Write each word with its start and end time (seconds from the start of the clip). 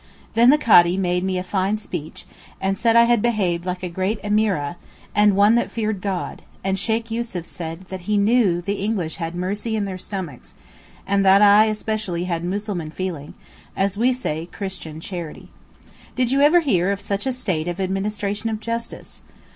Then 0.33 0.49
the 0.49 0.57
Cadi 0.57 0.97
made 0.97 1.23
me 1.23 1.37
a 1.37 1.43
fine 1.43 1.77
speech, 1.77 2.25
and 2.59 2.75
said 2.75 2.95
I 2.95 3.03
had 3.03 3.21
behaved 3.21 3.67
like 3.67 3.83
a 3.83 3.87
great 3.87 4.19
Emeereh, 4.23 4.73
and 5.13 5.35
one 5.35 5.53
that 5.53 5.69
feared 5.71 6.01
God; 6.01 6.41
and 6.63 6.79
Sheykh 6.79 7.11
Yussuf 7.11 7.45
said 7.45 7.85
he 7.91 8.17
knew 8.17 8.61
the 8.61 8.83
English 8.83 9.17
had 9.17 9.35
mercy 9.35 9.75
in 9.75 9.85
their 9.85 9.99
stomachs, 9.99 10.55
and 11.05 11.23
that 11.23 11.43
I 11.43 11.65
especially 11.65 12.23
had 12.23 12.43
Mussulman 12.43 12.89
feelings 12.89 13.35
(as 13.77 13.95
we 13.95 14.11
say, 14.11 14.47
Christian 14.51 15.01
charity). 15.01 15.49
Did 16.15 16.31
you 16.31 16.41
ever 16.41 16.61
hear 16.61 16.91
of 16.91 16.99
such 16.99 17.27
a 17.27 17.31
state 17.31 17.67
of 17.67 17.79
administration 17.79 18.49
of 18.49 18.59
justice. 18.59 19.21